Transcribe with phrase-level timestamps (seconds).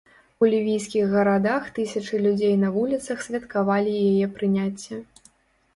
[0.43, 5.01] У лівійскіх гарадах тысячы людзей на вуліцах святкавалі яе прыняцце.